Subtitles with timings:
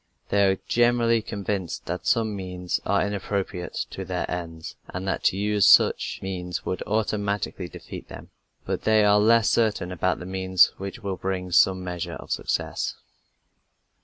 [0.29, 5.37] They are generally convinced that some means are inappropriate to their ends, and that to
[5.37, 8.31] use such means would automatically defeat them;
[8.65, 12.95] but they are less certain about the means which will bring some measure of success.